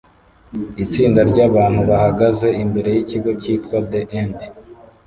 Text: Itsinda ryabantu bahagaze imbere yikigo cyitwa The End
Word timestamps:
Itsinda 0.83 1.19
ryabantu 1.31 1.81
bahagaze 1.89 2.47
imbere 2.63 2.89
yikigo 2.95 3.29
cyitwa 3.41 3.77
The 3.89 4.01
End 4.21 4.37